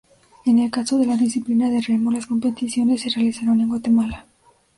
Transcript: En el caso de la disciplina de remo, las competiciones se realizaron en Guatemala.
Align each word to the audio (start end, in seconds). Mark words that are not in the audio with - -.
En 0.47 0.57
el 0.57 0.71
caso 0.71 0.97
de 0.97 1.05
la 1.05 1.15
disciplina 1.15 1.69
de 1.69 1.79
remo, 1.79 2.09
las 2.11 2.25
competiciones 2.25 3.01
se 3.01 3.11
realizaron 3.11 3.61
en 3.61 3.67
Guatemala. 3.69 4.25